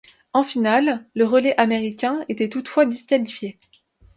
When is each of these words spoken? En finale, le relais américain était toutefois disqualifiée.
En 0.33 0.43
finale, 0.43 1.05
le 1.13 1.27
relais 1.27 1.55
américain 1.61 2.25
était 2.27 2.49
toutefois 2.49 2.87
disqualifiée. 2.87 3.59